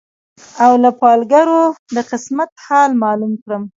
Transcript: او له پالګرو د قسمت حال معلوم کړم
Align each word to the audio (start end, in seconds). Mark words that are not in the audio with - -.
او 0.63 0.73
له 0.83 0.91
پالګرو 0.99 1.61
د 1.95 1.97
قسمت 2.11 2.49
حال 2.65 2.91
معلوم 3.03 3.33
کړم 3.43 3.63